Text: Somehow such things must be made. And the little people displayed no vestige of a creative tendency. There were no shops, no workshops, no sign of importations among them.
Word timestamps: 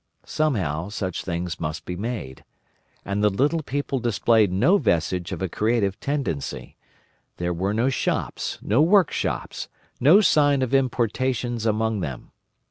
Somehow 0.25 0.89
such 0.89 1.23
things 1.23 1.59
must 1.59 1.85
be 1.85 1.95
made. 1.95 2.43
And 3.05 3.23
the 3.23 3.29
little 3.29 3.61
people 3.61 3.99
displayed 3.99 4.51
no 4.51 4.79
vestige 4.79 5.31
of 5.31 5.43
a 5.43 5.47
creative 5.47 5.99
tendency. 5.99 6.75
There 7.37 7.53
were 7.53 7.71
no 7.75 7.89
shops, 7.89 8.57
no 8.63 8.81
workshops, 8.81 9.67
no 9.99 10.19
sign 10.19 10.63
of 10.63 10.73
importations 10.73 11.67
among 11.67 11.99
them. 11.99 12.31